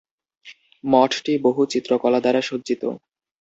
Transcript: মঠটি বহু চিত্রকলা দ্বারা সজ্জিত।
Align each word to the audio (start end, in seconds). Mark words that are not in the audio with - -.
মঠটি 0.83 1.33
বহু 1.45 1.61
চিত্রকলা 1.65 2.19
দ্বারা 2.19 2.41
সজ্জিত। 2.41 2.83